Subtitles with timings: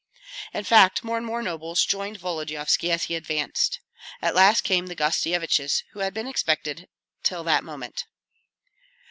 [0.51, 3.79] In fact, more and more nobles joined Volodyovski as he advanced.
[4.19, 6.89] At last came the Gostsyeviches, who had been expected
[7.21, 8.05] till that moment.